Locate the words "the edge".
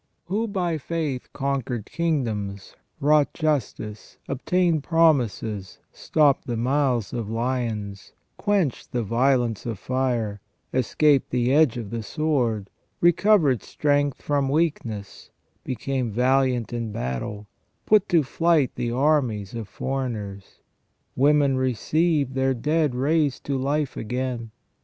11.29-11.77